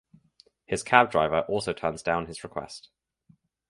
[0.65, 2.89] His cab driver also turns down his request.